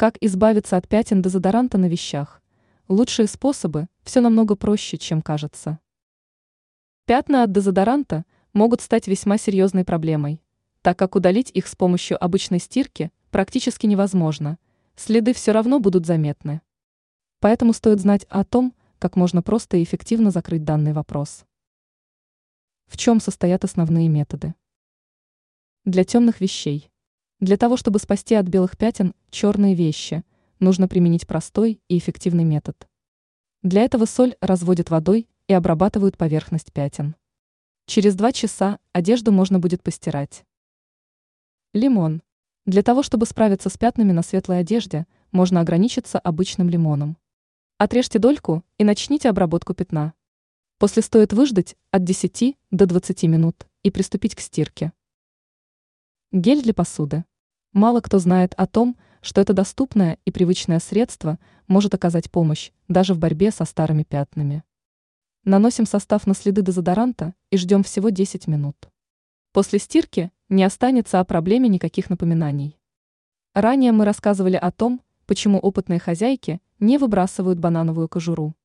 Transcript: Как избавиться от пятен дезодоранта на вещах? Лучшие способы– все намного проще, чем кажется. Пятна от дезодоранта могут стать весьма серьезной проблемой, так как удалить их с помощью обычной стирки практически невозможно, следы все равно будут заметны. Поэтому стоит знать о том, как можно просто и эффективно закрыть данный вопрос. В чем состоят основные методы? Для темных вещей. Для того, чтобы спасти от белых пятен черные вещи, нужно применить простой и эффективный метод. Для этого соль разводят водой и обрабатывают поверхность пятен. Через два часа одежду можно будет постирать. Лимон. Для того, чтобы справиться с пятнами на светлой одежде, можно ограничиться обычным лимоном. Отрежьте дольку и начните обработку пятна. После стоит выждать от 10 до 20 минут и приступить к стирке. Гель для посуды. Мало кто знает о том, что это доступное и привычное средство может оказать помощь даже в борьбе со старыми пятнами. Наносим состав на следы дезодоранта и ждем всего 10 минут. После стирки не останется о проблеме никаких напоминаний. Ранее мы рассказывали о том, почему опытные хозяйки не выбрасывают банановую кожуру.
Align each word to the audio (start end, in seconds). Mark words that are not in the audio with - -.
Как 0.00 0.16
избавиться 0.22 0.78
от 0.78 0.88
пятен 0.88 1.20
дезодоранта 1.20 1.76
на 1.76 1.84
вещах? 1.84 2.40
Лучшие 2.88 3.28
способы– 3.28 3.86
все 4.02 4.22
намного 4.22 4.56
проще, 4.56 4.96
чем 4.96 5.20
кажется. 5.20 5.78
Пятна 7.04 7.42
от 7.42 7.52
дезодоранта 7.52 8.24
могут 8.54 8.80
стать 8.80 9.08
весьма 9.08 9.36
серьезной 9.36 9.84
проблемой, 9.84 10.40
так 10.80 10.98
как 10.98 11.16
удалить 11.16 11.50
их 11.52 11.66
с 11.66 11.76
помощью 11.76 12.16
обычной 12.24 12.60
стирки 12.60 13.12
практически 13.30 13.84
невозможно, 13.84 14.58
следы 14.96 15.34
все 15.34 15.52
равно 15.52 15.80
будут 15.80 16.06
заметны. 16.06 16.62
Поэтому 17.40 17.74
стоит 17.74 18.00
знать 18.00 18.24
о 18.30 18.42
том, 18.44 18.74
как 18.98 19.16
можно 19.16 19.42
просто 19.42 19.76
и 19.76 19.82
эффективно 19.82 20.30
закрыть 20.30 20.64
данный 20.64 20.94
вопрос. 20.94 21.44
В 22.86 22.96
чем 22.96 23.20
состоят 23.20 23.64
основные 23.64 24.08
методы? 24.08 24.54
Для 25.84 26.04
темных 26.04 26.40
вещей. 26.40 26.89
Для 27.40 27.56
того, 27.56 27.78
чтобы 27.78 27.98
спасти 27.98 28.34
от 28.34 28.46
белых 28.46 28.76
пятен 28.76 29.14
черные 29.30 29.74
вещи, 29.74 30.24
нужно 30.58 30.88
применить 30.88 31.26
простой 31.26 31.80
и 31.88 31.96
эффективный 31.96 32.44
метод. 32.44 32.86
Для 33.62 33.80
этого 33.80 34.04
соль 34.04 34.36
разводят 34.42 34.90
водой 34.90 35.26
и 35.48 35.54
обрабатывают 35.54 36.18
поверхность 36.18 36.70
пятен. 36.70 37.16
Через 37.86 38.14
два 38.14 38.32
часа 38.32 38.78
одежду 38.92 39.32
можно 39.32 39.58
будет 39.58 39.82
постирать. 39.82 40.44
Лимон. 41.72 42.20
Для 42.66 42.82
того, 42.82 43.02
чтобы 43.02 43.24
справиться 43.24 43.70
с 43.70 43.78
пятнами 43.78 44.12
на 44.12 44.22
светлой 44.22 44.60
одежде, 44.60 45.06
можно 45.32 45.60
ограничиться 45.60 46.18
обычным 46.18 46.68
лимоном. 46.68 47.16
Отрежьте 47.78 48.18
дольку 48.18 48.62
и 48.76 48.84
начните 48.84 49.30
обработку 49.30 49.72
пятна. 49.72 50.12
После 50.76 51.02
стоит 51.02 51.32
выждать 51.32 51.74
от 51.90 52.04
10 52.04 52.58
до 52.70 52.84
20 52.84 53.22
минут 53.22 53.66
и 53.82 53.90
приступить 53.90 54.34
к 54.34 54.40
стирке. 54.40 54.92
Гель 56.32 56.62
для 56.62 56.74
посуды. 56.74 57.24
Мало 57.72 58.00
кто 58.00 58.18
знает 58.18 58.52
о 58.56 58.66
том, 58.66 58.96
что 59.22 59.40
это 59.40 59.52
доступное 59.52 60.18
и 60.24 60.32
привычное 60.32 60.80
средство 60.80 61.38
может 61.68 61.94
оказать 61.94 62.28
помощь 62.28 62.72
даже 62.88 63.14
в 63.14 63.18
борьбе 63.18 63.52
со 63.52 63.64
старыми 63.64 64.02
пятнами. 64.02 64.64
Наносим 65.44 65.86
состав 65.86 66.26
на 66.26 66.34
следы 66.34 66.62
дезодоранта 66.62 67.32
и 67.50 67.56
ждем 67.56 67.84
всего 67.84 68.08
10 68.08 68.48
минут. 68.48 68.76
После 69.52 69.78
стирки 69.78 70.32
не 70.48 70.64
останется 70.64 71.20
о 71.20 71.24
проблеме 71.24 71.68
никаких 71.68 72.10
напоминаний. 72.10 72.76
Ранее 73.54 73.92
мы 73.92 74.04
рассказывали 74.04 74.56
о 74.56 74.72
том, 74.72 75.00
почему 75.26 75.58
опытные 75.58 76.00
хозяйки 76.00 76.60
не 76.80 76.98
выбрасывают 76.98 77.60
банановую 77.60 78.08
кожуру. 78.08 78.56